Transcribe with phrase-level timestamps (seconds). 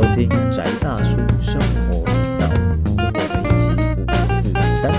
[0.00, 2.48] 收听宅大叔生活频道，
[2.96, 3.68] 跟我们一起
[4.00, 4.90] 五四三。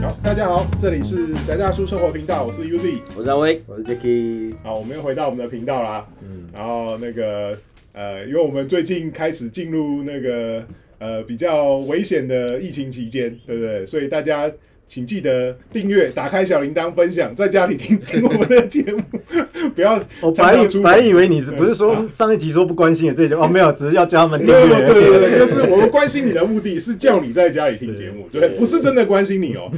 [0.00, 3.00] 好，大家好，这里是宅大叔生活频道，我是 Uzi。
[3.14, 6.08] 我是阿威，我是 Jacky，好，我们又回到我们的频道啦。
[6.22, 7.54] 嗯，然后那个
[7.92, 10.64] 呃，因为我们最近开始进入那个
[10.98, 13.84] 呃比较危险的疫情期间，对不对？
[13.84, 14.50] 所以大家
[14.94, 19.02] 请记得订阅、打开小铃铛、分享，在家里听听我们的节目，
[19.74, 24.68] 不要我白以常常出本以为你是不是说上一集说不关心的这一集哦没有，只是要叫他们订阅。
[24.86, 29.72] 对对对，就 是我们关心你的目的是叫你在家里听节目，对，不是真的关心你哦，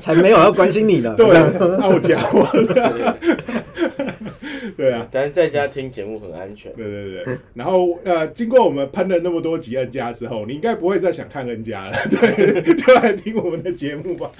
[0.00, 1.14] 才没有要关心你呢。
[1.16, 1.28] 对，
[1.76, 2.18] 傲娇，
[4.78, 6.72] 对啊，但是在家听节目很安全。
[6.74, 14.30] 对 对对，然后呃，经过我们喷了那么多集 N 家之后，你应该不会再想看 N 家了， 对，就来听我们的节目吧。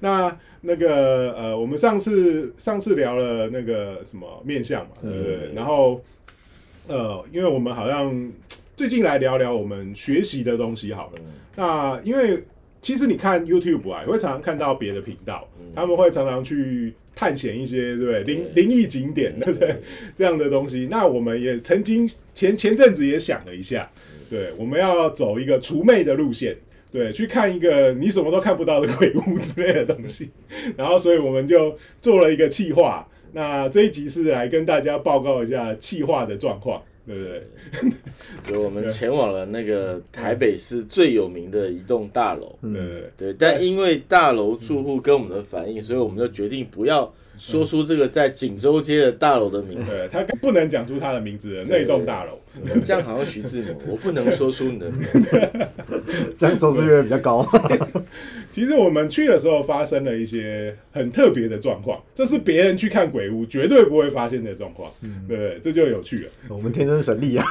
[0.00, 5.54] 那那个呃，我们上次上次聊了那个什么面相嘛，对不对？
[5.54, 6.02] 然后
[6.86, 8.32] 呃，因为我们好像
[8.76, 11.20] 最近来聊聊我们学习的东西好了。
[11.56, 12.42] 那因为
[12.80, 19.76] 其实你看 YouTube 啊，也会常常看到别的频道，他们会常常去探险一些对不对灵灵异景点，对不对？
[20.16, 20.88] 这样的东西。
[20.90, 23.90] 那我们也曾经前前阵子也想了一下，
[24.28, 26.56] 对，我们要走一个除魅的路线。
[26.92, 30.28] 对，去看一个你什么都看不到的鬼屋之类的东西，
[30.76, 33.06] 然后所以我们就做了一个企划。
[33.32, 37.42] 那这一集是来跟大家报告一下企划的状况，对不对？
[38.46, 42.82] 就我们前往了那个台北市最有名的一栋大楼，对对
[43.16, 43.32] 对。
[43.32, 49.90] 对，但因为大楼住户跟我们的反应，所以我们就决定不要说出这个在锦州街的大楼的名字。
[49.90, 52.38] 对他不能讲出他的名字的那栋大楼，
[52.84, 55.28] 这样好像徐志摩， 我不能说出你的名字。
[56.36, 57.48] 这样收视率会比较高。
[58.52, 64.92] 其实我们去的时候发生了一些很特别的状况，这是别人去看鬼屋绝对不会发现的状况，
[65.26, 65.58] 对？
[65.62, 66.30] 这就有趣了。
[66.48, 67.46] 我们天生神力啊！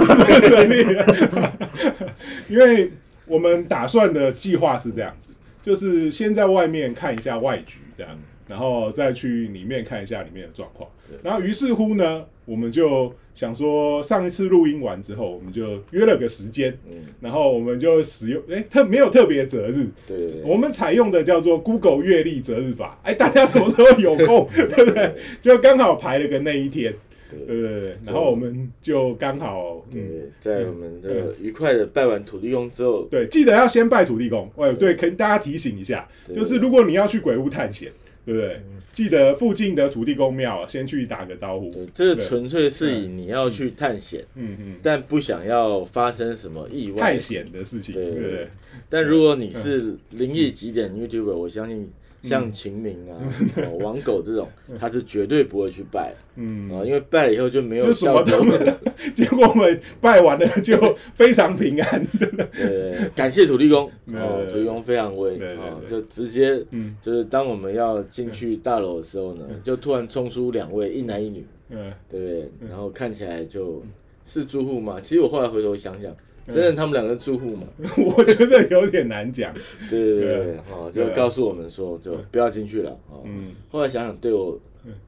[2.47, 2.91] 因为
[3.25, 5.31] 我们打算的计划是这样子，
[5.63, 8.11] 就是先在外面看一下外局，这样，
[8.49, 10.89] 然后再去里面看一下里面的状况。
[11.23, 22.99] 然后于是乎呢，我们就想说，上一次录音完之后，我们就约了个时间，嗯然后我们就使用，哎、特没有特别择日，对对对我们采用的叫做 Google 月历择日法。
[23.03, 25.13] 哎，大家什么时候有空， 对不对？
[25.41, 26.93] 就刚好排了个那一天，
[27.29, 27.97] 对对对对。
[28.05, 34.49] 然后我们就刚好，嗯，对，在我们的愉快的拜完土地公之后，对，记得要先拜土地公。
[34.57, 37.91] 哎，对，跟大家提醒一下，就是如果你要去鬼屋探险，
[38.29, 38.61] 对不对？
[38.93, 41.71] 记得附近的土地公庙先去打个招呼。
[41.71, 47.01] 对，这个纯粹是以你要去探险，嗯嗯，但不想要发生什么意外。
[47.01, 48.47] 探险的事情，对对不对？
[48.89, 51.89] 但如果你是灵异极点 YouTuber，我相信
[52.21, 53.15] 像秦明啊、
[53.63, 54.47] 哦王狗这种，
[54.79, 56.13] 他是绝对不会去拜。
[56.35, 58.57] 嗯，啊，因为拜了以后就没有就什么效果。
[59.15, 60.77] 结果我们拜完了就
[61.13, 62.05] 非常平安，
[62.53, 63.89] 对，感谢土地公。
[64.07, 65.89] 对哦，土地公非常威对对啊，对。
[65.89, 66.95] 就直接嗯。
[67.01, 72.49] 就是当我们要进去大楼的时候呢，就突然冲出两位一男一女，嗯，对不对？
[72.69, 73.81] 然后看起来就
[74.23, 74.99] 是住户嘛。
[75.01, 76.15] 其实我后来回头想想，
[76.49, 77.67] 真的他们两个住户嘛？
[78.17, 79.53] 我觉得有点难讲。
[79.89, 83.21] 对对对对对，哦，就告诉我们说，就不要进去了哦。
[83.25, 83.51] 嗯。
[83.69, 84.59] 后来想想，对我，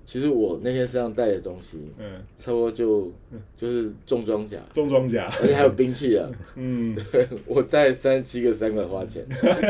[0.06, 3.12] 其实我那天身上带的东西，嗯，差不多就
[3.58, 6.30] 就是重装甲，重装甲，而且还有兵器啊。
[6.56, 6.96] 嗯。
[7.46, 9.26] 我带三十七个三块花钱，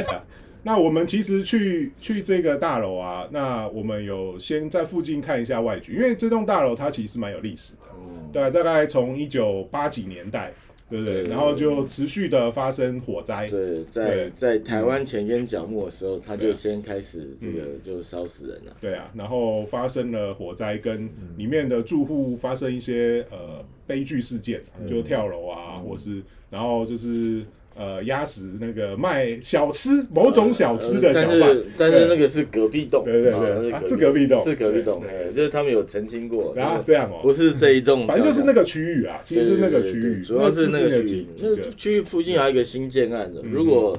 [0.64, 10.54] 那我们其实去去这个大楼啊，那我们有先在附近看一下外局，因为这栋大楼它其实蛮有历史的，嗯，对，大概从一九八几年代，
[10.92, 11.24] 对不对？
[11.24, 14.30] 然后就持续的发生火灾，对，在对。
[14.32, 18.76] 在台湾前烟角木的时候，他就先开始这个就烧死人了。
[18.82, 27.46] 对啊，然后发生了火灾，跟里面的住户发生一些呃悲剧事件，就跳楼啊，或是然后就是
[27.76, 33.88] 呃压死那个卖小吃某种小吃的小但贩是，但是那个是隔壁栋，对对对。
[33.88, 34.44] 是隔壁栋。
[34.44, 43.98] 是隔壁栋，对哎，就是他们有澄清过，然后这样哦、不是这一栋，反正就是那个区域啊，其实是那个区域，主要是那个区域几，几那区域附近还有一个新建案的，如果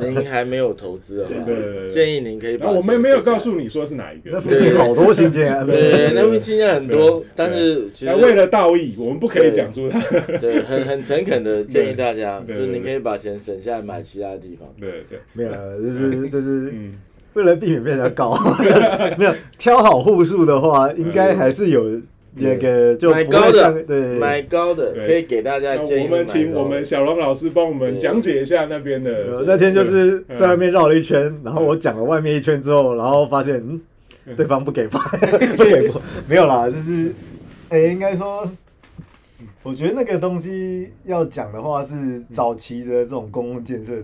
[0.00, 10.00] 您还没有投资的话对对对，建议您可以把我们没有告诉你说是哪一个，那附近好多新建啊，对，那边新建很多，但是其实为了道义，我们不可以讲出它。
[10.38, 14.68] 对很很诚恳的建议大家，对对就是您可以把钱省下来买其他地方。
[14.80, 16.94] 对对，没有啦，就是就是嗯，
[17.34, 18.36] 为了避免被人家告，
[19.18, 22.00] 没有挑好户数的话，应该还是有
[22.36, 29.44] 这个就买高的对买高的可以给大家建议我们请我们小龙老师帮我们讲解一下那边的呃。
[29.46, 33.54] 那天就是嗯在外面绕了一圈，然后我讲了外面一圈之后，然后发现
[34.26, 34.98] 嗯，对方不给拍，
[35.56, 37.12] 不给播，没有啦，就是，
[37.68, 38.50] 哎、应该说
[39.62, 44.02] 我觉得那个东西要讲的话是早期的这种公共建设的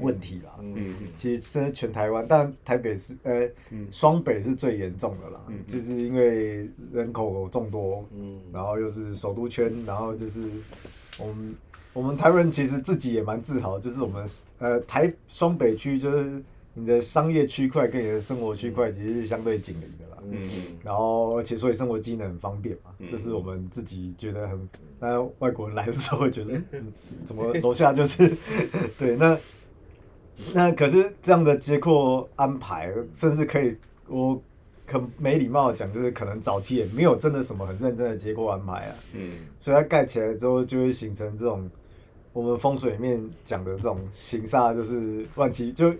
[0.00, 0.56] 问题啦。
[0.60, 3.86] 嗯其实真的全台湾，但台北是呃嗯。
[3.90, 8.40] 双北是最严重的啦，就是因为人口众多，嗯。
[8.52, 10.42] 然后又是首都圈，然后就是
[11.18, 11.54] 我们
[11.92, 16.42] 我们台湾人其实自己也蛮自豪，就是我们呃台双北区就是
[16.72, 20.22] 你的商业区块跟你的生活区块其实是相对紧邻的啦。
[20.26, 20.48] 嗯
[20.82, 24.68] 然后，而且所以生活机能很方便嘛，嗯这是我们自己觉得很，
[24.98, 26.92] 那外国人来的时候会觉得，嗯，
[27.26, 28.34] 怎么楼下就是，
[28.98, 29.38] 对，那
[30.52, 33.76] 那可是这样的结构安排，甚至可以，
[34.08, 34.40] 我
[34.86, 39.32] 很没礼貌的讲，就是可能早期也没有真的什么很认真的结构安排啊，嗯。
[39.60, 41.70] 所以它盖起来之后就会形成这种
[42.32, 45.94] 我们风水里面讲的这种形煞，就是乱七就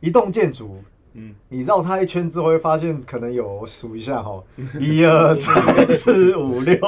[0.00, 0.76] 一栋建筑。
[1.14, 1.34] 嗯。
[1.48, 4.42] 你绕它一圈之后，会发现可能有我数一下哈，
[4.80, 6.78] 一二三四五六，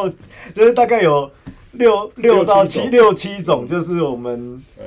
[0.54, 1.30] 就是大概有
[1.72, 4.84] 六六到七六七种，就是我们呃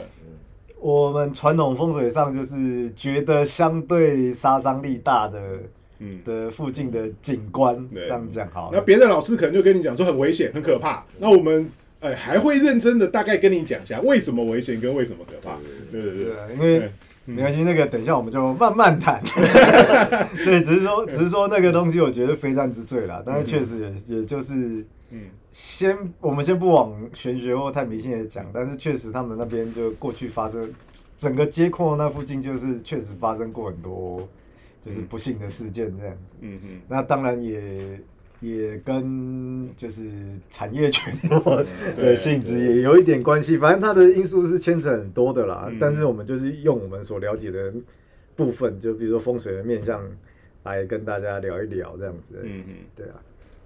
[0.79, 5.39] 我们传统风水上就是觉得相对杀伤力大的
[5.99, 6.19] 嗯。
[6.23, 8.77] 的附近的景观，对这样讲好了。
[8.77, 11.67] 那别的老师可能就跟你讲说很危险、很可怕，那我们
[12.01, 15.57] 哎还会认真的大概跟你讲一下为什么危险跟为什么可怕。
[15.91, 16.91] 对对对，因为对
[17.25, 19.21] 没关系，那个等一下我们就慢慢谈。
[20.45, 23.21] 对，只是说，只是说那个东西，我觉得非战之罪啦。
[23.25, 25.21] 但是确实也也就是嗯
[25.51, 30.71] 先，我们先不往玄学或太迷信的讲，但是确实他们那边就过去发生，
[31.17, 34.27] 整个街廓那附近就是确实发生过很多
[34.85, 36.35] 就是不幸的事件这样子。
[36.41, 37.99] 嗯嗯那当然也
[38.39, 40.03] 也跟就是
[40.51, 41.63] 产业群落
[41.97, 45.67] 的性质也有一点关系，反正它的因素是牵扯很多的啦。
[45.69, 47.73] 嗯但是我们就是用我们所了解的
[48.35, 50.03] 部分，就比如说风水的面向
[50.63, 52.39] 来跟大家聊一聊这样子。
[52.43, 53.15] 嗯嗯，对啊，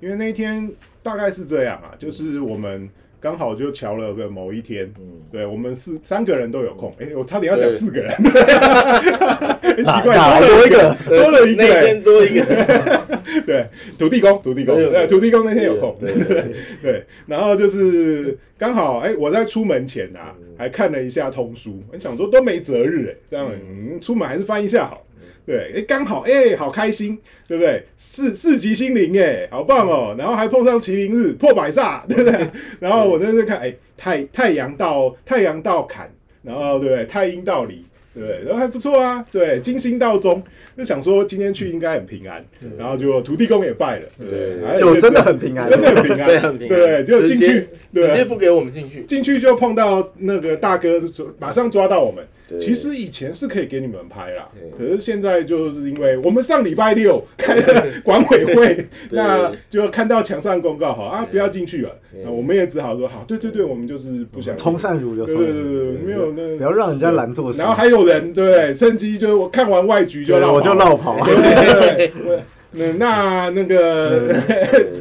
[0.01, 0.69] 因为那一天
[1.03, 2.89] 大概是这样啊，就是我们
[3.19, 5.21] 刚好就瞧了个某一天，嗯。
[5.31, 12.44] 对我们四三个人都有空，哎，我差点要讲四个人，很 奇怪，多了一个，多了一个，那哎天多一个，
[13.48, 16.56] 对，土地公，土地公，对对，土地公那天有空，对对对。
[16.83, 25.06] 对，然后就是刚好，哎，我在出门前啊，还看了一下通书，我想说都没择日，哎，这样，嗯，出门还是翻一下好。
[25.46, 27.18] 对，哎，刚好，哎，好开心，
[27.48, 27.84] 对不对？
[27.98, 30.16] 四四级心灵，哎，好棒哦！
[30.18, 32.48] 然后还碰上麒麟日破百煞，对不对？
[32.80, 36.10] 然后我在那看，哎，太太阳到太阳到坎，
[36.44, 37.06] 然后对不对？
[37.06, 37.84] 太阴到离，
[38.14, 38.42] 对不对？
[38.46, 40.42] 然后还不错啊，对，金星到中，
[40.78, 42.46] 就想说今天去应该很平安，
[42.78, 52.24] 然后就土地公也拜了，对就真的很平安，真的很平安，对，就进去直接，对直接不给我们进去，进去就碰到那个大哥，就马上抓到我们。
[52.51, 52.59] 对。
[52.59, 61.98] 其实以前是可以给你们拍啦，可是现在就是因为我们上礼拜六开 了管委会， 那就看到墙上公告，好啊，不要进去了。
[62.24, 67.59] 那我们也只好说好，对对对，我们就是不想从善如流，对对对对，没有那不要让人家拦做事。
[67.59, 72.39] 然后还有人对，趁机就我看完外局就我就绕跑，对对对对。
[72.73, 74.33] 那那那个，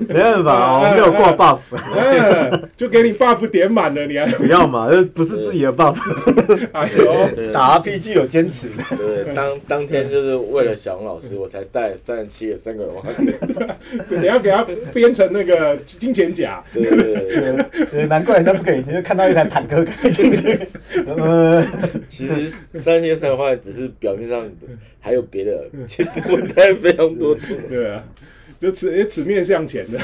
[0.08, 1.60] 没办法， 我没有挂 buff，
[1.96, 5.96] 嗯，就给你 buff 点满了，你还不要嘛，这不是自己的 buff，
[6.72, 8.96] 哎呦，打 RPG 有坚持的。
[8.96, 13.32] 对，当当天就是为了小红老师，我才带三十七个三个人花钱。
[14.20, 20.58] 你要给他编成那个金钱甲，对对对对，对难怪人家不给钱，就看到一台坦克开进去。
[21.06, 21.64] 呃，
[22.08, 24.44] 其实三千三的话，只是表面上
[24.98, 27.59] 还有别的，其实我带非常多东西。
[27.68, 28.04] 对啊，
[28.58, 29.98] 就此也此面向前的，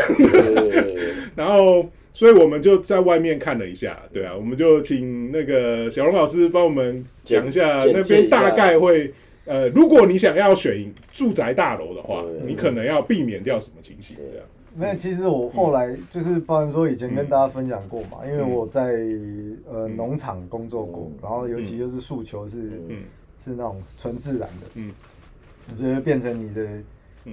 [1.35, 1.87] 然后。
[2.17, 9.13] 所以我们就在外面看了一下，对啊，我们就请那个小龙老师帮我们讲一下那边大概会，
[9.45, 14.17] 呃，如果你想要选住宅大楼的话，你可能要避免掉什么情形？
[14.17, 18.95] 这样，没有，其实我后来就是，包含说以前跟大家分享过嘛，因为我在
[19.71, 23.03] 呃农场工作过，然后尤其就是诉求是嗯
[23.45, 24.91] 是那种纯自然的，嗯，
[25.75, 26.67] 所以变成你的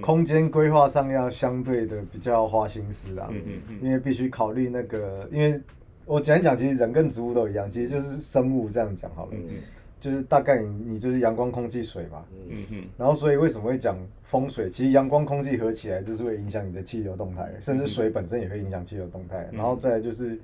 [0.00, 3.78] 空间规划上要相对的比较花心思啊，嗯嗯嗯。
[3.82, 5.60] 因为必须考虑那个，因为
[6.06, 9.54] 我讲一讲，其实人跟植物都一样，其实就是生物这样讲好了，嗯嗯。
[10.00, 14.68] 就是大概你你就是阳光、空气、水嘛，嗯嗯然后所以为什么会讲风水？
[14.68, 19.48] 其实阳光、空气合起来就是会影响你的气流动态，甚至水本身也会影响气流动态。
[19.50, 19.56] 嗯。
[19.56, 20.38] 然后再来就是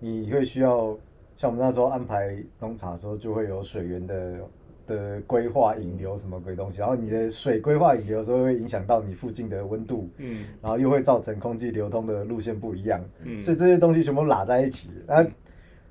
[0.00, 0.94] 你会需要，
[1.38, 4.34] 像我们那时候安排农场的时候，就会有水源的
[4.86, 14.88] 的规划引流什么鬼东西，然后你的水规划引流的时候会影响到你附近的温度，嗯然后又会造成空气流通的路线不一样，嗯所以这些东西全部拉在一起。
[15.06, 15.26] 啊，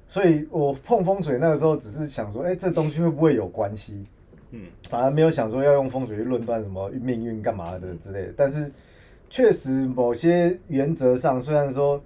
[0.07, 4.03] 所以我碰风水那个时候只是想说，哎、这东西会不会有关系？
[4.51, 8.33] 嗯反而没有想说要用风水去论断什么命运干嘛的之类的。
[8.37, 8.71] 但是
[9.29, 12.01] 确实某些原则上，虽然说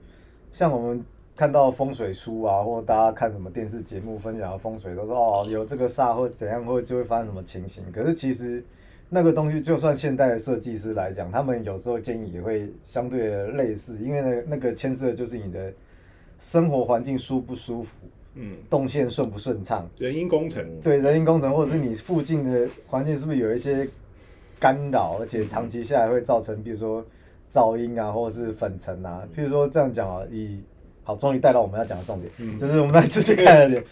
[0.52, 1.04] 像我们
[1.40, 7.82] 看到风水书啊，或者大家看什么电视节目分享的风水，都说哦有这个煞或怎样，或就会发生什么情形。
[7.94, 8.62] 可是其实
[9.08, 15.72] 那个东西，就算现代的设计师来讲，他们有时候建议也会相对的类似，因为那那个牵涉的就是你的
[16.40, 17.96] 生活环境舒不舒服，
[18.34, 23.88] 嗯，动线顺不顺畅，人因工程，对人因工程，或者是你附近的环境是不是有一些
[24.60, 27.02] 干扰，而且长期下来会造成，比如说
[27.50, 29.26] 噪音啊，或者是粉尘啊。
[29.34, 30.62] 譬如说这样讲啊，以
[31.10, 33.84] 好，终于带到我们要讲的重点，就是我们那次去看了点，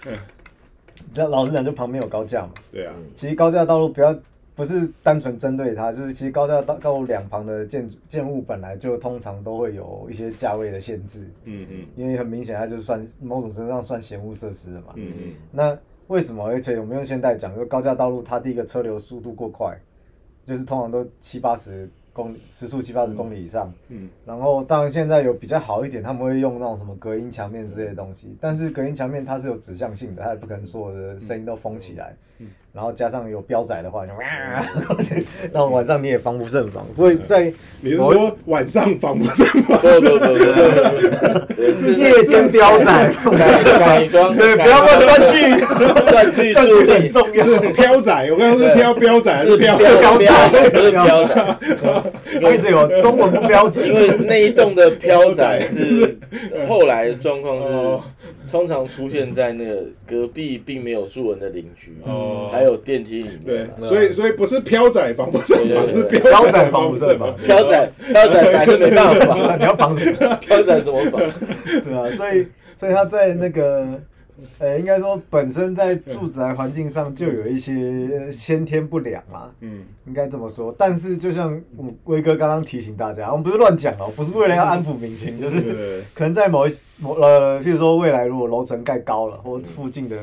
[1.15, 4.15] 那老实讲，就旁边有高架嘛，对啊，其实高架道路不要
[4.53, 11.86] 不是单纯针对它，就是其实高架道道路两旁的建筑建物本来就通常都会有一些价位的限制，嗯嗯。
[11.95, 14.93] 因为很明显它就是算某种程度上算闲物设施的嘛。
[14.93, 16.45] 嗯嗯，那为什么？
[16.45, 19.75] 而且我们用现代讲，就高架道路，它第一个车流速度过快，
[20.45, 23.71] 就是通常都七八十公里，时速七八十公里以上。
[23.89, 32.15] 嗯然后当然现在有比较好一点，他们会用那种什么隔音墙面之类的东西，但是隔音墙面它是有指向性的，它也不可能所有的声音都封起来。
[32.77, 34.22] 然后加上有标仔的话，就哇，
[35.51, 39.79] 然后晚上你也防不胜防，不会在你是说晚上防不胜防？
[39.81, 42.86] 不不不不不不， 是那夜间标仔，
[43.36, 45.65] 改改装，对，不要乱断句，
[46.12, 46.88] 断句注意。
[46.88, 47.43] 很，重要。
[47.43, 50.69] 是飘仔，我刚刚是挑标仔还是标标标仔。
[50.69, 51.57] 不是标仔，
[52.53, 56.15] 一直 有中文不标准，因为那一栋的飘仔是
[56.69, 58.03] 后来的状况是哦，
[58.49, 67.45] 通常出现在那个隔壁并没有住人的邻居，哦还有电梯里对面，，所以所以不是飘仔防不胜防，是对对标仔防防不胜防防。
[67.45, 70.35] 飘仔飘仔本来就没办法， 你要防什么？
[70.41, 71.21] 飘仔怎么防？
[71.83, 73.85] 对啊，所以所以他在那个
[74.60, 79.84] 呃，应该说本身在住宅环境上就有一些先天不良啊，嗯。
[80.06, 80.74] 应该这么说。
[80.77, 90.17] 但是就像我们威哥刚刚提醒大家，我们不是乱讲哦，不是为了要安抚民情，就是可能在某一某呃，譬如说未来如果楼层盖高了，或附近的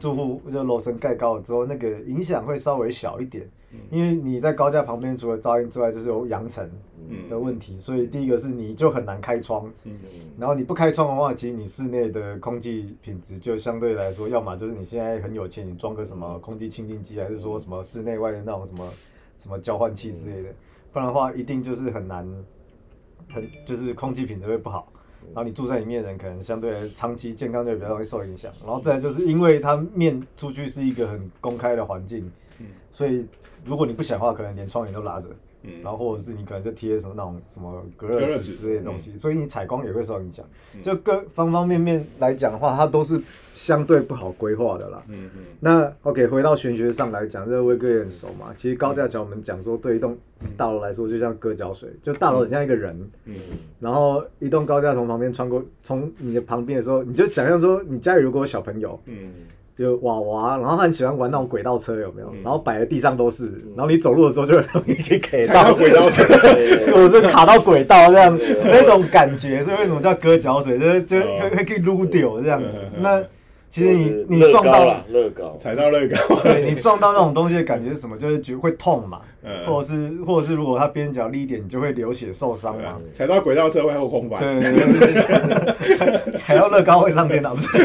[0.00, 3.44] 住户就楼层盖高了之后，那个影响会稍微小一点，
[3.90, 6.70] 因为你在高架旁边除了噪音之外，就是有扬尘
[7.28, 9.70] 的问题，所以第一个是你就很难开窗，
[10.38, 18.88] 然后你不开窗的话，其实你室内的空气品质就相对来说，要么就是你现在很有钱，你装个什么空气清净机，还是说什么室内外的那种什么
[19.38, 20.50] 什么交换器之类的，
[20.92, 22.26] 不然的话一定就是很难，
[23.28, 24.92] 很就是空气品质会不好。
[25.32, 28.52] 然后你住在里面的人，可能相对来长期健康就比较容易受影响。
[28.64, 32.28] 然后再来就是因为它面出去是一个很公开的环境，
[32.90, 33.26] 所以
[33.64, 35.28] 如果你不想的话，可能连窗帘都拉着，
[35.62, 35.82] 嗯。
[35.82, 40.44] 然后或者是你可能就贴什么那种什么隔热纸之类的东西，所以你采光也会受影响。
[40.82, 43.20] 就各方方面面来讲的话，它都是
[43.54, 45.02] 相对不好规划的啦。
[45.08, 45.44] 嗯嗯。
[45.60, 48.52] 那 OK，回到玄学上来讲，这个威哥也很熟嘛。
[48.56, 50.16] 其实高架桥我们讲说，对一栋
[50.56, 53.36] 大楼来说，就像割脚水，就大楼很像一个人，嗯。
[53.78, 59.32] 然后一栋高架从旁边穿过，从你的旁边的时候，你就想象说，你家里如果有小朋友，嗯
[59.84, 62.32] 有娃娃，然后他很喜欢玩那种轨道车，有没有？
[62.42, 66.22] 然后摆在地上都是，然后你走路的时候就很容易给给踩到轨道车，
[66.92, 70.78] 或者是卡到轨道这样那种感觉，所以为什么叫割脚水？
[70.78, 71.18] 就是就
[71.66, 72.78] 可以撸掉这样子。
[72.98, 73.22] 那
[73.70, 78.18] 其实你你撞到高啦，乐高，踩到乐高，对你撞到那种东西的感觉是什么？
[78.18, 83.00] 就是觉得会痛嘛， 嗯或者是或者是如果它边角利一点，你就会流血受伤嘛啊。
[83.12, 87.78] 踩到轨道车会后空翻，对对对，踩 踩到乐高会上天堂，不是？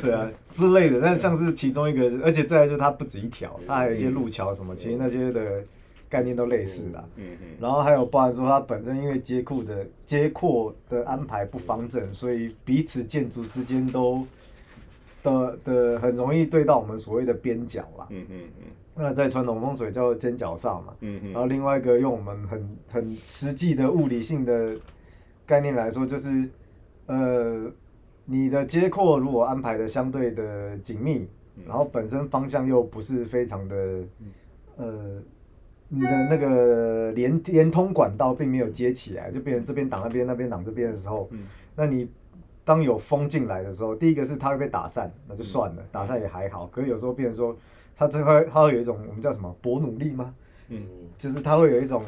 [0.00, 1.00] 对啊之类的。
[1.02, 5.62] 但像是其中一个，而且再来就是它不止一条，它还有一些路桥什么，其实那些的
[6.08, 7.04] 概念都类似啦。
[7.16, 14.26] 嗯嗯然后还有包含说，它本身因为街库的街廓的安排不方正，所以彼此建筑之间都
[15.22, 18.06] 的的很容易对到我们所谓的边角啦。
[18.10, 20.94] 嗯嗯嗯那在传统风水叫尖角煞嘛。
[21.00, 24.76] 嗯嗯然后另外一个用我们很很实际的物理性的
[25.46, 26.48] 概念来说，就是
[27.06, 27.70] 呃，
[28.24, 31.28] 你的街廓如果安排的相对的紧密，
[31.66, 33.76] 然后本身方向又不是非常的
[34.76, 35.22] 呃。
[35.94, 41.40] 你的那个连连通管道并没有接起来，就变成这边挡那边，那边挡这边的时候，嗯
[41.76, 42.08] 那你
[42.64, 46.66] 当有风进来的时候，第一个是它会被打散，那就算了，打散也还好。
[46.66, 47.56] 可是有时候变成说，
[47.96, 50.34] 它这块它会有一种我们叫什么伯努利吗？
[50.68, 50.86] 嗯
[51.18, 52.04] 就是它会有一种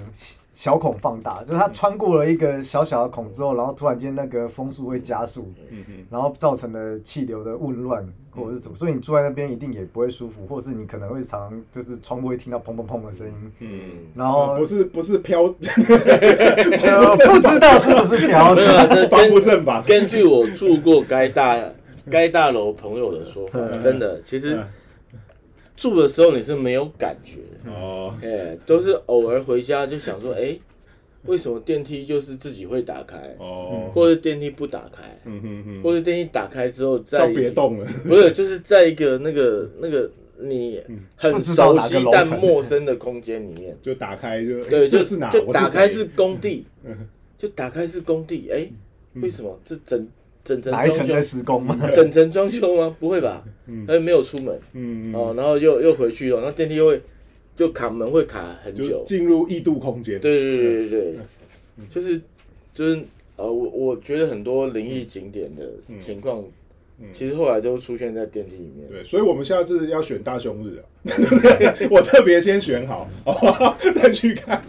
[0.55, 13.81] 小孔放大，就是它穿过了一个小小的孔之后，然后突然间那个风速会加速，嗯嗯然后造成了气流的紊乱或者是怎么，所以你住在那边一定也不会舒服，或是你可能会常常就是窗户会听到砰砰砰的声音，嗯，
[14.15, 18.95] 然后不是不是飘， 不知道是不是飘没有啊，的。
[18.95, 21.59] 这防不胜防根根据我住过该大
[22.11, 24.61] 该大楼朋友的说法，嗯真的，其实
[25.77, 30.57] 住的时候你是没有感觉的，哦，哎，都是偶尔回家就想说，哎，
[31.25, 40.81] 为什么电梯就是自己会打开，哦，或者电梯不打开，嗯哼哼，或者电梯打开之后再别动了，不是就是在一个那个那个你
[41.17, 45.29] 很熟悉但陌生的空间里面，就打开就对，就这是哪？
[45.31, 46.65] 就打开是工地，
[47.37, 48.69] 就打开是工地，哎，
[49.15, 49.59] 为什么？
[49.65, 50.09] 这整
[50.45, 51.89] 整层装修哪一层在施工吗？
[51.91, 52.95] 整层装修吗？
[53.01, 53.43] 不会吧？
[53.87, 54.55] 他没有出门。
[55.15, 57.01] 哦，然后又又回去了，然后电梯又会
[57.57, 61.17] 就卡门会卡很久，进入异度空间，对对对对对，
[61.89, 62.21] 就是
[62.73, 63.01] 就是
[63.37, 66.45] 呃，我我觉得很多灵异景点的情况，
[67.13, 68.89] 其实后来都出现在电梯里面。
[68.91, 70.85] 对，所以我们下次要选大凶日啊，
[71.91, 73.79] 我特别先选好，好不好？
[73.95, 74.65] 再去看。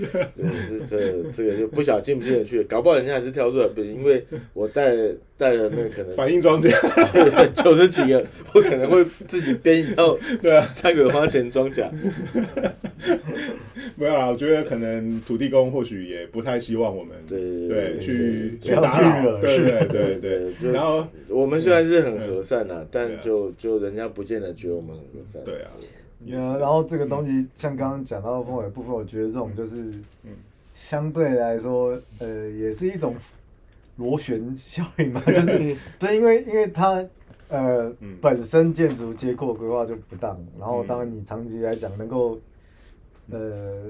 [0.34, 0.42] 这
[0.86, 4.24] 这这这个就不晓得进不进得去，搞不好人家还是挑出来，因为
[4.54, 4.94] 我带
[5.36, 6.70] 带了那个可能反应装甲，
[7.54, 8.24] 九十几个，
[8.54, 10.60] 我可能会自己编一套 对啊。
[10.60, 11.90] 三鬼花钱装甲。
[13.96, 23.18] 没有啦，我觉得可能土地公或许也不太希望我们对对去去打扰，惹对对对对，然后我们虽然是很和善呐、但啊。
[23.20, 25.42] 就就人家不见得觉得我们很和善。
[25.44, 25.84] 对啊，呃，
[26.26, 29.92] 然后这个东西像刚刚讲到的风水部分，我觉得这种就是，
[30.74, 33.14] 相对来说，呃，也是一种
[33.96, 37.06] 螺旋效应嘛， 就是不是因为因为它
[37.48, 42.38] 呃本身建筑结构规划就不当，然后当然你长期来讲能够
[43.30, 43.84] 呃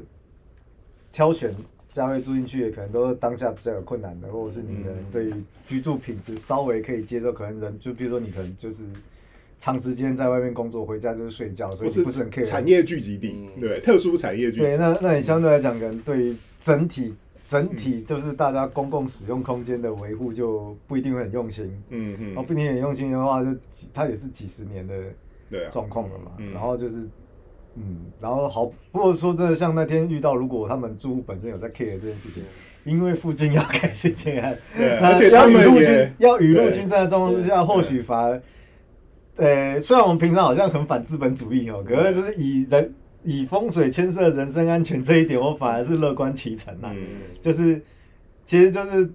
[1.10, 1.54] 挑选
[1.92, 5.34] 价位住进去，也可能都是当下比较有困难的，或者是你可能对于
[5.66, 8.84] 居住品质稍微可以接受，可能人就比如说你可能就是。
[9.58, 13.60] 长时间在外面工作，回家就是睡觉，所以不是很 care 产业聚集地，嗯。
[13.60, 14.58] 对，特殊产业聚集。
[14.58, 21.66] 对，地，那那你相对来讲，可能对于整体整体就是大家公共使用空间的维护就不一定会很用心。
[21.88, 22.26] 嗯嗯。
[22.28, 24.94] 然后嗯，不一定很用心的话，就几它也是几十年的
[25.50, 26.32] 对啊，状况了嘛。
[26.38, 26.52] 嗯。
[26.52, 27.08] 然后就是，
[27.74, 32.44] 嗯，然后好，不过说真的，像那天遇到，如果他们住户本身有在 care 这件事情，
[32.84, 34.56] 因为附近要改新建案，
[35.02, 36.72] 而且他要雨露们要雨露对。
[36.72, 38.42] 均沾的状况之下，或许反而，
[39.38, 46.90] 呃，虽然我们平常好像很反资本主义哦，可是就是以人以风水牵涉人身安全这一点，我反而是乐观其成啦。
[46.92, 47.06] 嗯
[47.40, 47.80] 就是，
[48.44, 49.08] 其实就是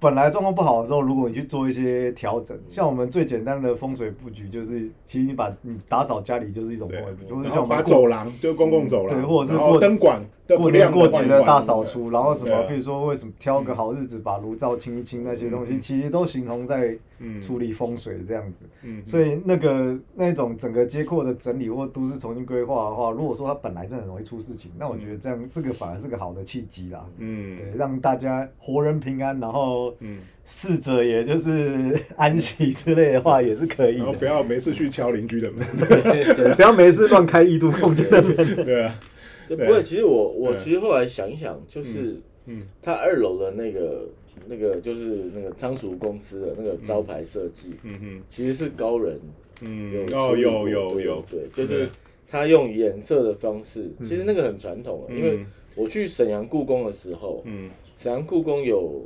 [0.00, 12.62] 本来状况不好的时候，如果你去做一些调整，像我们最简单的风水布局，就是其实你把你打扫家里就是一种风水布局，或者然后把像我们把走廊就公共走廊，对或者是过灯管都过年过节的大扫除，然后什么，对啊。
[12.68, 18.66] 比如说为什么挑个好日子把炉灶清一清那些东西，其实都形同在嗯处理风水这样子。
[18.82, 27.06] 嗯，所以那个那种整个街廓的整理或都市重新规划的话，如果说它本来真的很容易出事情，那我觉得这样这个反而是个好的契机啦。
[27.18, 27.56] 嗯。
[27.56, 34.04] 对，让大家活人平安，然后嗯，逝者也就是安息之类的话，也是可以的。
[34.04, 38.36] 然后不要没事去敲邻居的门， 对，不要没事乱开异度空间的门。
[38.64, 39.00] 对啊，
[39.48, 42.62] 不过其实我我其实后来想一想，就是嗯。
[42.82, 44.06] 他二楼的那个
[44.46, 49.18] 那个就是那个仓储公司的那个招牌设计，嗯哼其实是高人
[49.60, 51.88] 嗯有，有有有，对，就是
[52.28, 59.02] 他用颜色的方式，嗯其实那个很传统的，因为嗯我去沈阳故宫的时候，嗯沈阳故宫有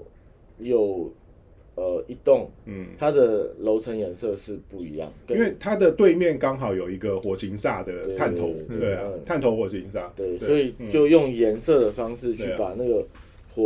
[0.59, 1.13] 有
[1.77, 13.07] 呃一栋，嗯，它的楼层颜色是不一样，跟因为它的对面刚好有一个火形煞的探头，对啊嗯，探头火形煞，对，所以嗯就用颜色的方式去把那个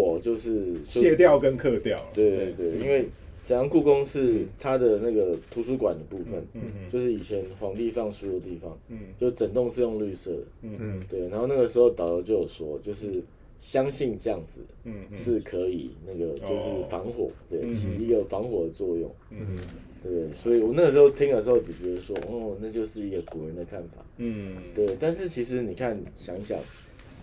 [0.01, 8.99] 火就是卸掉跟刻掉，对对对，因为沈阳故宫是它的那个图书馆的部分，嗯嗯就是以前皇帝放书的地方，嗯。
[9.19, 10.45] 就整栋是用绿色的。
[10.63, 13.23] 嗯对，然后那个时候导游就有说，就是
[13.59, 15.17] 相信这样子嗯嗯。
[15.17, 19.11] 是可以那个就是哦防火，对，嗯起一个防火的作用。
[19.31, 19.59] 嗯。
[20.03, 24.05] 对，所以我那个时候听的时候只觉得说，哦，那就是一个古人的看法。
[24.17, 26.59] 嗯，对，但是其实你看，想一想，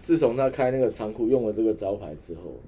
[0.02, 2.60] 自从他开那个仓库用了这个招牌之后，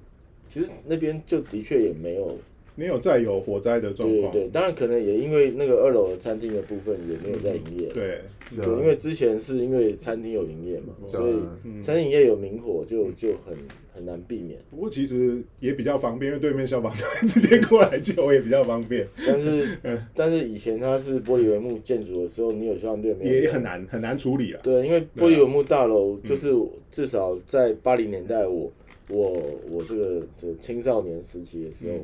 [0.46, 2.36] 其实那边就的确也没有
[2.74, 7.88] 没有再有火灾的状况，对对对，当然可能也因为那个二楼的餐厅的部分也没有在营业。
[7.92, 8.20] 对，
[8.56, 13.54] 对，因为之前是因为餐厅有营业嘛，所以嗯餐厅营业有明火就就很
[13.92, 14.58] 很难避免。
[14.70, 19.78] 不过其实也比较方便，因为对面消防队直接过来救，也比较方便，但是
[20.16, 23.34] 但是以前它是玻璃帷幕建筑的时候，你有消防队没有？
[23.34, 24.60] 也很难很难处理啊。
[24.62, 26.50] 对，因为玻璃帷幕大楼就是
[26.90, 28.72] 至少在八零年代我，
[29.08, 31.98] 我我这个这青少年时期的时候，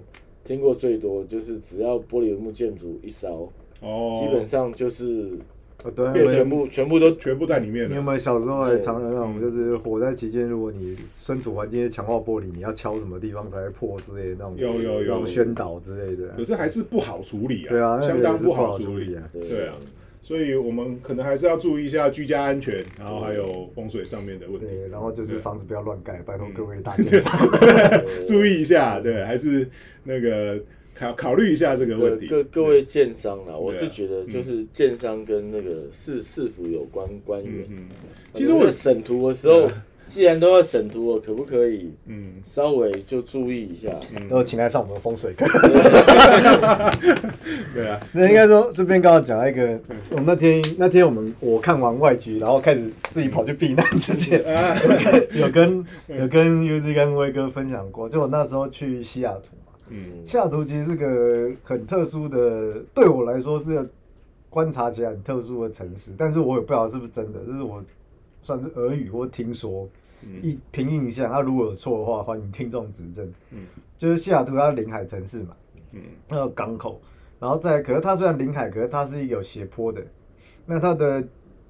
[0.49, 3.47] 听过最多就是只要玻璃帷幕建筑一烧，
[3.83, 5.33] 哦，基本上就是
[5.85, 7.91] 啊对，就全部全部都全部在里面了。
[7.91, 8.17] 你有没有。
[8.17, 15.13] 小时候还常常那种，就是火灾期间，如果你身处环境是强化玻璃，你要敲什么地方才会破之类的那种，有有有。
[15.13, 16.29] 那种宣导之类的。
[16.29, 16.43] 可。
[16.43, 19.23] 是还是不好处理啊，对啊，那个相当也是不好处理啊。
[19.31, 19.47] 对。
[19.47, 19.75] 对啊，
[20.29, 27.33] 所以我们可能还是要注意一下居家安全，然后还有风水上面的问题，对，然后就是房子不要乱盖，拜托各嗯位大建商。
[28.29, 29.67] 注意一下，对，还是
[30.05, 30.61] 那个
[30.95, 32.27] 考考虑一下这个问题。
[32.27, 37.89] 各各位建商啦，我是觉得就是建商跟那个市市府有关官员，嗯，
[38.35, 39.67] 其其实我实我审图的时候，
[40.09, 42.33] 既然都要审图了，可不可以嗯。
[42.43, 43.91] 稍微就注意一下？
[44.15, 45.47] 然后请来上我们的风水课。
[47.75, 49.79] 对啊，那应该说这边刚刚讲到一个，
[50.11, 54.43] 我们那天那天我们我看完外局，然后开始自己跑去避难之前，
[55.33, 59.99] 有跟有跟 UZ 跟威哥分享过，就我那时候去西雅图嘛，嗯。
[60.25, 63.87] 西雅图其实是个很特殊的，对我来说是个
[64.49, 67.83] 观察起来很特殊的城市，但是我也不知道是不是真的，这是我
[68.49, 69.87] 算是耳语或听说。
[70.43, 73.31] 一凭印象，他如果有错的话，欢迎听众指正。
[73.53, 75.55] 嗯就是西雅图它临海城市嘛，
[75.93, 77.01] 嗯它有港口，
[77.39, 80.03] 然后再可是它虽然临海，可是它是一个有斜坡的。
[80.67, 81.23] 那它的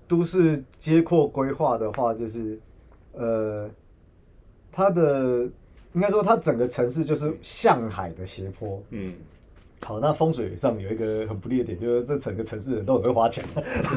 [0.07, 2.59] 都市街廓规划的话，就是
[3.13, 3.69] 呃，
[4.73, 5.43] 它的
[5.93, 8.83] 应该说它整个城市就是向海的斜坡。
[8.91, 9.13] 嗯，
[9.81, 13.43] 好，那风水上有一个很不利的点，就是这整个城市人都很会花钱。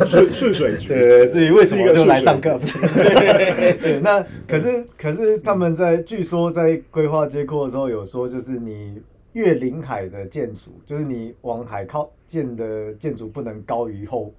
[0.08, 2.80] 顺顺水局，对，至于为什么就来上课，不是？
[2.80, 9.02] 对，那可是可是他们在据说在规划街廓的时候有说，就是你
[9.34, 14.34] 越临海的建筑，就是你往海靠建的建筑不能高于后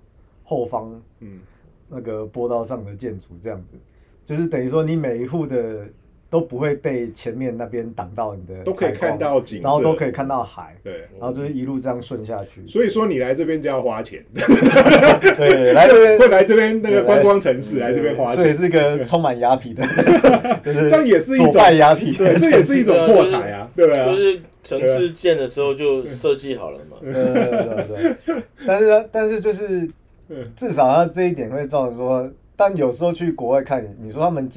[0.44, 1.40] 后方嗯
[1.88, 3.76] 那个波道上的建筑，这样子，
[4.24, 5.86] 就是等于说你每一户的
[6.32, 12.66] 都不会被前面那边挡到你的都可以看到景然后都可以看到海，对，然后就是一路这样顺下去。
[12.66, 19.86] 所以说你来这边就要花钱， 对， 来这边会来这边那个观光城市来这边花钱，所以是个充满雅痞的，
[20.64, 23.92] 就是这样也是一种左派雅痞，对，这也是一种破财啊，对不？
[23.92, 26.96] 就是城市建的时候就设计好了嘛。
[27.02, 29.86] 对对对对对，但是呢但是就是
[30.30, 30.50] 嗯。
[30.56, 34.48] 至少他这一点会造成说，但有时候去国外看，你说他们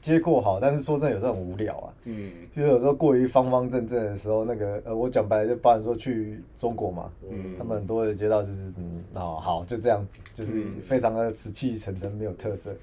[0.00, 1.92] 接接过好，但是说真的有时候很无聊啊。
[2.04, 2.30] 嗯。
[2.54, 7.54] 就是有时候过于方方正正的时候，那个呃，我讲白了就包含说去中国嘛，嗯。
[7.58, 12.74] 他们很多的街道就是嗯，哦好就这样子，就是嗯非常的死气沉沉，没有特色。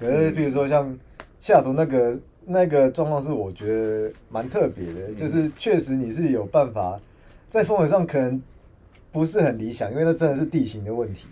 [0.00, 0.98] 可是比如说像
[1.40, 6.98] 西雅图那个那个状况是我觉得蛮特别的，就是确实你是有办法
[7.48, 8.42] 在风水上可能
[9.12, 11.26] 不是很理想，因为那真的是地形的问题，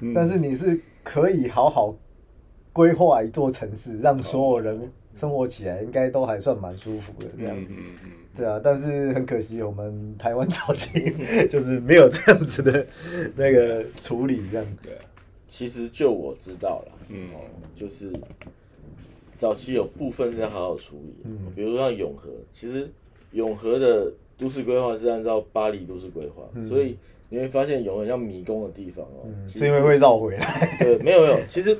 [0.00, 0.14] 嗯。
[0.14, 1.94] 但是你是可以好好
[2.76, 4.78] 规划一座城市，让所有人
[5.14, 7.58] 生活起来应该都还算蛮舒服的这样。
[7.58, 8.10] 嗯嗯嗯。
[8.36, 11.10] 对啊，但是很可惜，我们台湾早期
[11.48, 12.86] 就是没有这样子的
[13.34, 14.66] 那个处理，这样。
[14.66, 14.72] 子。
[14.82, 15.00] 对啊，
[15.48, 17.30] 其实就我知道了，嗯。
[17.32, 17.40] 哦，
[17.74, 18.12] 就是
[19.36, 21.50] 早期有部分是要好好处理，嗯。
[21.56, 22.86] 比如说像永和，其实
[23.32, 26.98] 永和的都市规划是按照巴黎都市规划，所以
[27.30, 31.78] 你会发现永和像迷宫的地方哦，嗯，是因为会绕回来，对，没有没有，其实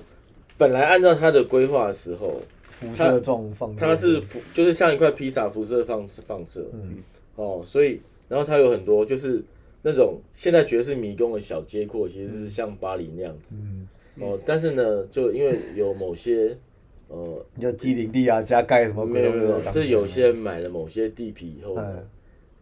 [0.59, 2.41] 本来按照他的规划的时候，
[2.71, 3.75] 辐射状放。
[3.77, 6.99] 它是辐就是像一块披萨辐射放放射，嗯。
[7.37, 9.43] 哦，所以然后它有很多就是
[9.83, 13.87] 那种现在爵士迷宫的小街廓，其实是像巴黎那样子，嗯，
[14.21, 16.57] 哦，但是呢，就因为有某些
[17.09, 21.79] 呃，就基林地啊，加盖什么鬼没有没有，是有些人买了某些地皮以后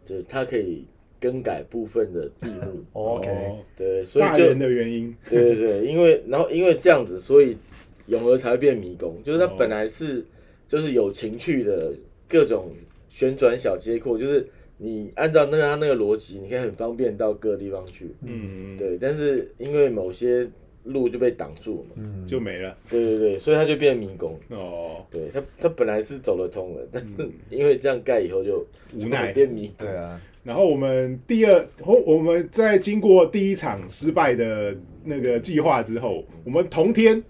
[0.03, 0.85] 就它可以
[1.21, 7.57] 更改部分的地目，OK，哦对，所以就的原因，对对对，因为然后因为这样子，所以
[8.07, 9.55] 永和才会变迷宫，就是它哦。
[9.59, 10.25] 本来是
[10.67, 11.93] 就是有情趣的
[12.29, 12.73] 各种
[13.09, 14.47] 旋转小街廓，就是
[14.79, 20.47] 你按照那个它那个逻辑，你可以很方便到各个地方去，嗯，对，但是因为某些
[20.85, 24.39] 路就被挡住了嘛，嗯，就没了对对对，所以它就变迷宫。
[24.51, 27.15] 哦，对它，它本来是走得通的，但是
[27.49, 29.87] 因为这样盖以后就无奈就变迷宫。
[29.87, 37.23] 对啊，然后我们第二，后我们在经过第一场失败的那个计划之后，我们同天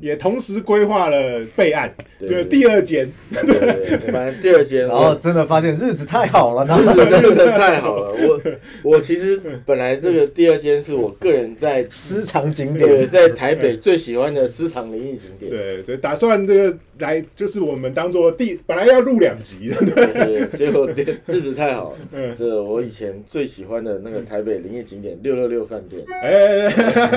[0.00, 8.12] 也同时规划了备案，对就 第二间，对对对，反正第二间然后真的发现日子太好了，日子真的太好了。
[8.12, 8.40] 我
[8.82, 15.50] 我其实本来这个第二间是我个人在私藏景对点，在台北最喜欢的私藏灵异景点。
[15.50, 20.88] 对对，打算这个来就是我们当做第本来要录两集的，对，结果
[21.26, 21.96] 日子太好了。
[22.12, 26.68] 嗯这我以前最喜欢的那个台北灵异景点六六六饭店，哎，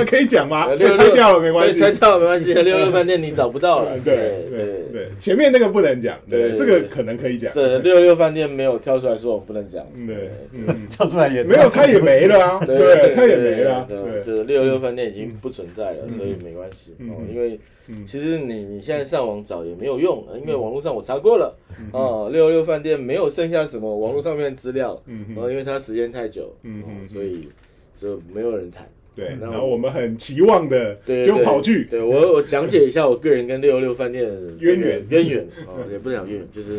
[0.05, 0.67] 可以讲吗？
[0.95, 3.97] 拆掉了没关，系，拆掉了没关系，六六饭店你找不到了。
[4.03, 9.85] 对对对对，前面那个不能讲，对，这个可能可以讲，这六六饭店没有跳出来说我们不能讲。
[9.93, 17.23] 嗯对，嗯， 跳出来也没有，他也没了啊， 对，他也没了，对，对，就是六六饭店已经不存在了，所以没关系哦。
[17.33, 17.57] 因为
[18.03, 21.55] 其实你你现在上网找也没有用，因为网络上我查过了，
[21.91, 24.99] 哦，六六饭店没有剩下什么网络上面的资料，
[25.29, 26.81] 然后因为它时间太久，嗯。
[26.81, 27.47] 哦所以
[27.95, 28.85] 就没有人谈。
[29.15, 35.05] 对，然后我们很期望的对，就跑去，对我我讲解一下我个人跟六六六饭店的渊源。
[35.09, 36.73] 渊源哦，也不能讲渊源，就是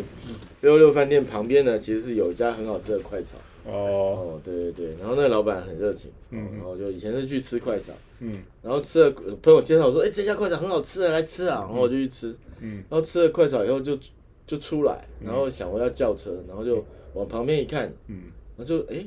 [0.61, 6.47] 六六六饭店旁边呢，其实是有一家很好吃的快炒哦，哦，对对对，然后那个老板很热情，嗯。
[6.51, 8.33] 嗯，然后就以前是去吃快炒，嗯。
[8.61, 12.83] 然后吃了朋友介绍我说，哎、这家快炒很好吃啊，来吃啊，然后我就去吃，嗯。
[12.89, 13.97] 然后吃了快炒以后就
[14.45, 19.05] 就出来，然后想我要叫车，然后就往旁边一看，嗯，然后就哎、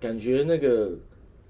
[0.00, 0.90] 感觉那个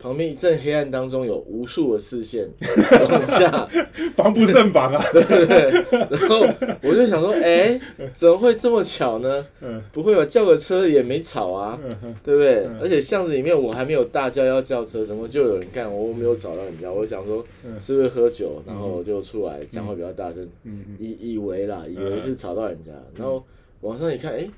[0.03, 2.49] 旁边一阵黑暗当中有无数的视线
[3.09, 3.69] 往下，
[4.17, 5.71] 防不胜防啊， 对对对，
[6.11, 6.45] 然后
[6.83, 7.81] 我就想说，哎、
[8.13, 9.47] 怎么会这么巧呢？
[9.61, 9.81] 嗯。
[9.93, 12.67] 不会吧，叫个车也没吵啊，嗯对不对？
[12.81, 15.91] 而且巷子里面我还没有大叫要叫车，怎么就有人干？
[15.95, 17.45] 我没有吵到人家，我想说
[17.79, 23.45] 是不是喝酒，然后我就出来讲话比较大声，嗯以以为啦，以为是吵到人家，然后
[23.83, 24.49] 往上一看，哎、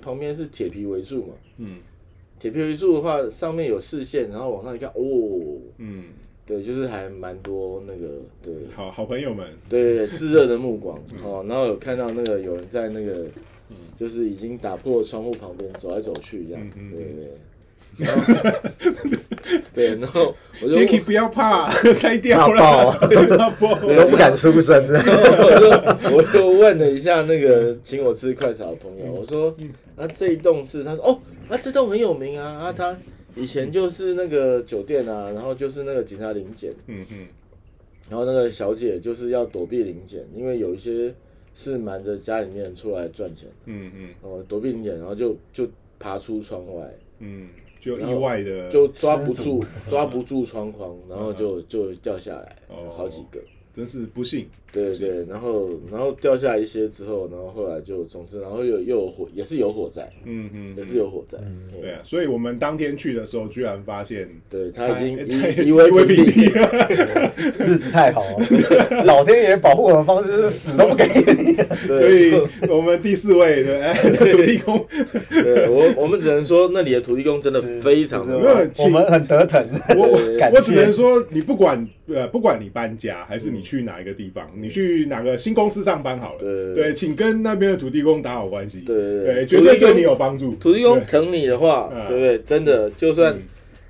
[0.00, 1.66] 旁边是铁皮围住嘛，嗯
[2.38, 6.04] 铁皮围柱的话上面有视线，然后往上一看，哦，嗯，
[6.44, 13.26] 对，就是还蛮多那个，对，好好朋友们，对炙热的目光 哦，然后有看到那个有人在那个，
[13.94, 17.30] 就是已经打破窗户旁边走来走去这样，对对对。
[17.96, 18.22] 然 后
[19.72, 24.86] 对，然后我就 Jacky 不要怕， 拆掉了，怕爆 我都不敢出声。
[24.88, 29.54] 我就我就问了一下那个请我吃快炒的朋友，我说
[29.96, 32.96] 那这一栋是，他说哦啊这栋很有名啊啊他
[33.34, 37.26] 以前就是那个酒店啊，然后就是那个警察临检，嗯嗯。
[38.08, 41.12] 然后那个小姐就是要躲避临检，因为有一些
[41.54, 44.08] 是瞒着家里面出来赚钱，嗯嗯。
[44.22, 47.48] 哦躲避临检，然后就就爬出窗外，嗯，
[47.86, 52.92] 就意外的，就抓不住抓不住窗框，然后就就掉下来，哦。
[52.96, 53.40] 好几个。
[53.76, 61.36] 真是不幸，对对对，然后然后掉下来一些之后，然后后来就总之，然后又又有火，也是有火灾，嗯嗯也，是有火灾。
[61.78, 66.50] 对啊，所以我们当天去的时候，居然发现对他已经才夷夷为为平地，
[67.62, 68.46] 日子太好了，
[69.04, 71.54] 老天爷保护我的方式就是死都不给你。
[71.86, 72.32] 所以
[72.70, 74.86] 我们第四位的哎土地公，
[75.30, 78.56] 对，我我们只能说那里的土地公真的非常的没有。
[78.78, 79.62] 我们很得疼，
[79.96, 80.18] 我
[80.52, 80.86] 我只能。
[80.96, 90.54] 说，你不管呃，不管你搬家还是你去哪一个地方，你去哪个新公司上班好了，对对，请跟那边的土地公打好关系，对对对，对绝对对你有帮助。
[90.54, 91.04] 土地公对。
[91.06, 92.06] 疼你的话，嗯。
[92.06, 92.38] 对不对？
[92.38, 93.36] 真的，就算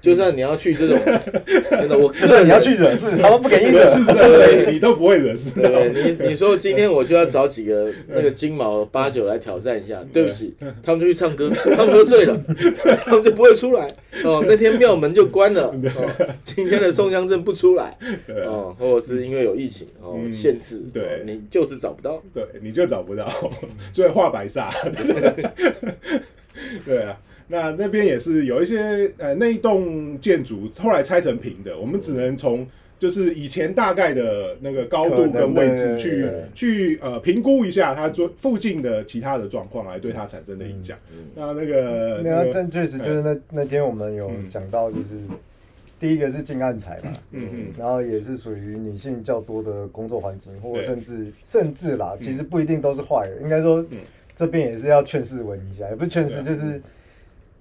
[0.06, 0.96] 就算你要去这种，
[1.68, 3.84] 真的，我就算你要去惹事，他都不给你惹。
[3.88, 5.68] 事是生非，你都不会惹事到。
[5.68, 12.40] 对你，你说今天我就要找几个 那个金毛八九来挑战一下，对不起，他们就去唱歌，他们喝醉了，
[13.04, 13.92] 他们就不会出来。
[14.22, 15.74] 哦，那天庙门就关了。
[15.96, 17.98] 哦，今天的宋江镇不出来。
[18.46, 22.22] 哦，或者是因为有疫情哦嗯限制，对哦你就是找不到。
[22.32, 23.26] 对，你就找不到，
[23.92, 24.68] 所以画白煞。
[26.84, 32.66] 对啊，那那边也是有一些呃，那一栋建筑后来拆成平的，我们只能从
[32.98, 40.98] 就是以前大概的那个高度跟位置去去呃评估一下它做附近的其他的状况来对它产生的影响。
[41.34, 45.16] 那那个那个但确实就是那那天我们有讲到，就是
[46.00, 53.98] 第一个是近暗财嘛，嗯嗯然后也是属于女性较多的工作环境，或者甚至甚至啦，其实不一定都是坏的，应该说嗯。
[54.38, 56.78] 这边也是要劝世文一下，也不是劝世，就是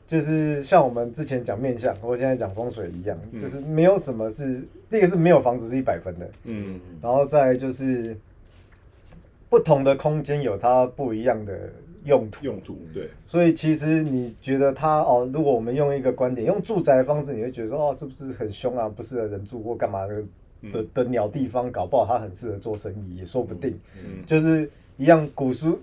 [0.07, 3.41] 就是像我们之前讲面相，或现在讲风水一样，嗯。
[3.41, 6.79] 就是没有什么是第一个是没有房子是一百分的，嗯。
[7.01, 8.15] 然后再就是
[9.49, 11.71] 不同的空间有它不一样的
[12.03, 20.23] 用途，用途对，所以其实你觉得它哦，如果我们用一个观点，用住宅的方式，你会觉得说哦，是不是很凶啊，不适合人住或干嘛的
[20.71, 23.75] 的的鸟地方，搞不好它很适合做生意，也说不定。
[24.03, 24.23] 嗯。
[24.27, 25.79] 就是一样古书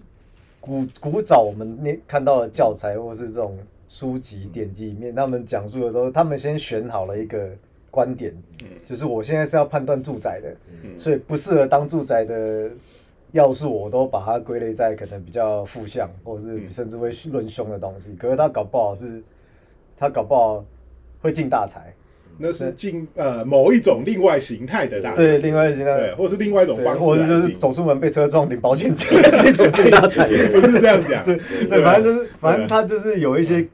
[0.60, 3.58] 古古早我们那看到的教材或是这种
[3.92, 7.46] 书籍典籍里面，他们讲述的都，他们先选好了一个
[7.90, 8.68] 观点，嗯。
[8.86, 10.48] 就是我现在是要判断住宅的，
[10.82, 10.98] 嗯。
[10.98, 12.70] 所以不适合当住宅的
[13.32, 16.72] 要素，我都把它归类在可能比较负向，或者是嗯。
[16.72, 18.16] 甚至会论凶的东西。
[18.18, 19.22] 可是他搞不好是，
[19.94, 20.64] 他搞不好
[21.20, 21.92] 会进大财，
[22.38, 30.26] 那是进呃某一种另外形态的大对，另外一些呢对，或是另外一种方式或者就是走出门被车撞领保险金， 是一种进大财。
[30.28, 31.36] 不是这样讲， 对
[31.68, 33.68] 对，反正就是，反正他就是有一些，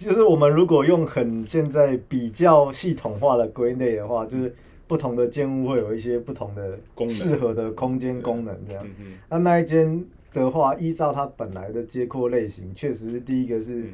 [0.00, 4.54] 就是我们如果用很现在比较系统化的归类的话，就是
[4.86, 8.86] 不同的建物会有一些不同的适合的空间功能这样。
[9.28, 13.90] 那那一间的话，依照它本来的接阔类型，确实是第一个是嗯，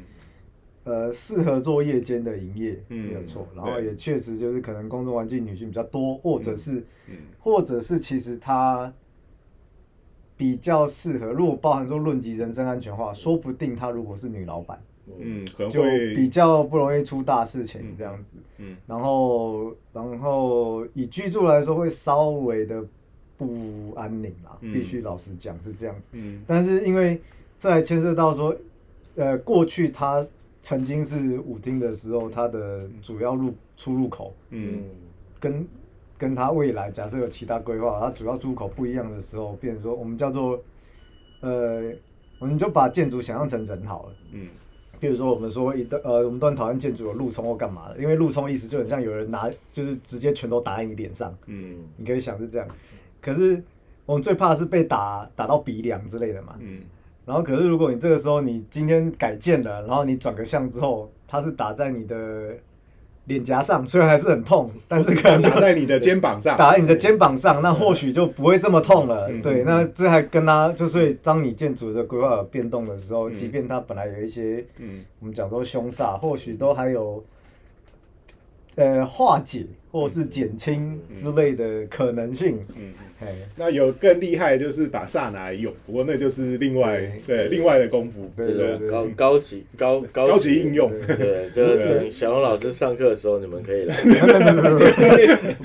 [0.85, 3.45] 呃，适合做夜间的营业，嗯没有错。
[3.53, 8.93] 然后也确实就是可能工作环境女性比较多，或者是嗯或者是其实它
[10.37, 11.33] 比较适合。
[11.33, 14.81] 如果包含说论及人身安全的话，说不定她如果是女老板，
[15.19, 15.81] 嗯，可能就
[16.15, 18.37] 比，较不容易出大事情这样子。
[18.59, 22.83] 嗯然后，然后以居住来说，会稍微的
[23.37, 26.09] 不安宁啦，嗯必须老实讲是这样子。
[26.13, 27.21] 嗯但是因为
[27.59, 28.55] 这还牵涉到说，
[29.15, 30.25] 呃，过去它
[30.61, 34.83] 曾经是舞厅的时候，它的主要入出入口嗯
[35.39, 35.67] 跟
[36.17, 40.59] 跟它未来假设有其他规划，它主要出入口不一样的时候，变成说我们叫做，
[41.41, 41.93] 呃，
[42.39, 44.15] 我们就把建筑想象成人好了。
[44.31, 44.47] 嗯
[44.99, 52.67] 比如说，我们说一段呃，我们都很讨厌建筑有路冲或干嘛的，因为路冲意思就很像有人拿，就是直接拳头打在你脸上，嗯你可以想是这样。
[53.21, 53.61] 可是
[54.05, 56.55] 我们最怕的是被打打到鼻梁之类的嘛。
[56.59, 56.81] 嗯
[57.25, 62.55] 然后可是如果你这个时候你今天改建了，然后你转个向之后，它是打在你的
[63.27, 69.27] 脸颊上，虽然还是很痛，但是可能就打在你的肩膀上，打在你的肩膀上，那或许就不会这么痛了。
[69.29, 69.41] 嗯。
[69.41, 73.35] 对，那这还跟他就是当你建筑的规划有变动的时候，嗯。
[73.35, 75.03] 即便它本来有一些嗯。
[75.19, 77.23] 我们讲说凶煞，或许都还有
[78.75, 82.65] 呃化解或是减轻之类的可能性。
[82.75, 82.93] 嗯。
[83.19, 93.95] 哎，那有更厉害，就是把煞拿来用，不过那就是另外对另外的功夫，对这对种高高级高高高级应用，对， 就等小龙老师上课的时候，你们可以来。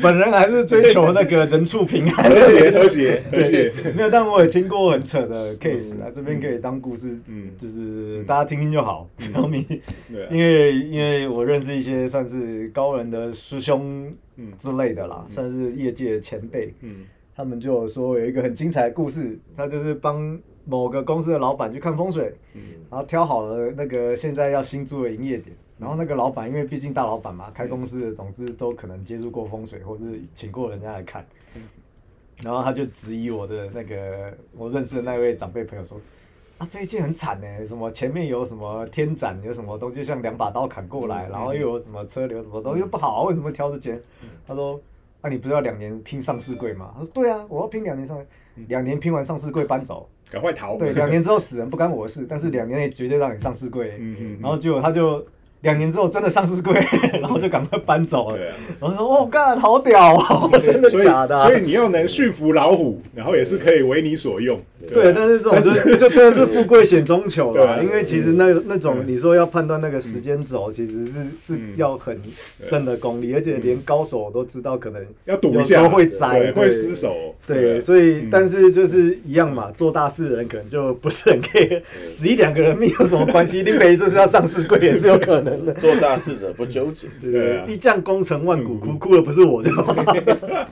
[0.03, 7.51] 本人还是追求那个人畜平安和谐和谐和谐，没有，但我也听过很扯的 case 啊，这边可以当故事，嗯。
[7.59, 9.65] 就是大家听听就好，不要迷。
[10.31, 14.53] 因为因为我认识一些算是高人的师兄嗯。
[14.59, 17.05] 之类的啦，算是业界的前辈，嗯
[17.35, 31.27] 他们就有说有一个很精彩的故事，他就是帮某个公司的老板去看风水，嗯然后挑好了那个现在要新租的营业点，然后那个老板因为毕竟大老板嘛，开公司的总是都可能接触过风水，或是请过人家来看，
[32.43, 36.01] 然后他就质疑我的那个我认识的那位长辈朋友说。
[36.59, 44.01] 啊，这一件很惨呢，什么前面有什么天斩，有什么东西像两把刀砍过来，然后又有什么车流，什么东西不好，为什么挑这件？
[44.47, 44.81] 他说，
[45.23, 46.93] 啊，你不是要两年拼上市柜吗？
[46.95, 48.19] 他说，对啊，我要拼两年上，
[48.69, 53.97] 两年拼完上市柜搬走，赶快逃，对，两年之后死人不干我的事，但是两年内绝对让你上市柜。
[53.99, 55.25] 嗯嗯，然后结果他就
[55.63, 56.75] 两年之后真的上市柜，
[57.21, 58.37] 然后就赶快搬走了。
[58.37, 64.61] 对啊，然后说：“哦，干，好屌哦， 真的假的啊、所以你要能驯服老虎，然后也是可以为你所用，
[64.93, 72.21] 对，但是这种就 就真的是富贵险中求了，因为其实那那种你说要判断那个时间轴，其实是是嗯要很
[72.61, 77.15] 深的功力，而且连高手都知道可能要赌一下，会栽会失手，
[77.47, 78.29] 对，所以嗯。
[78.33, 83.63] 但是就是一样嘛，做大事的人可能就不是很 care，死一两个人命有什么关系？
[83.63, 85.45] 林北就是要上市柜也是有可能。
[85.45, 85.52] 的。
[85.79, 87.09] 做大事者不纠结。
[87.21, 89.95] 对一将功成万骨枯，哭的不是我就好。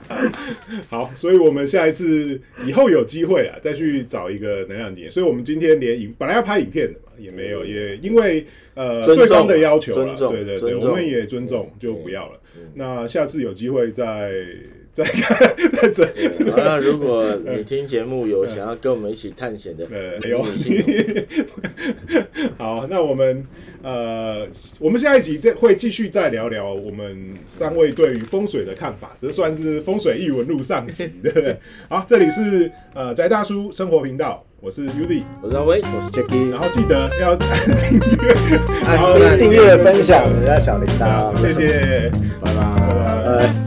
[0.89, 5.09] 好，所以我们下一次以后有机会啊，再去找一个能量点。
[5.09, 12.71] 所以我们今天连影本来要拍影片的嘛，也没有，也因为呃对方的要求啊，尊重对对对，我们也尊重，就不要了嗯。
[12.73, 14.31] 那下次有机会再
[14.91, 16.07] 再看再整。
[16.13, 20.83] 对好那如果你听节目有想要跟我们一起探险的呃，有女性，
[22.57, 23.45] 好，那我们
[23.81, 24.47] 呃，
[24.79, 31.57] 我们下一集再会继续再聊聊我们三位对于风水的看法，这算是风水异闻录上集，对不对？
[31.89, 38.33] 好，这里是呃宅大叔生活频道，我是 Uzi，我是阿威，我是 Jacky，然后记得要 按订阅，
[38.85, 42.11] 按好赞订阅、分享、人家小铃铛，谢谢。
[42.41, 42.61] 拜拜。
[42.75, 43.60] 拜拜呃。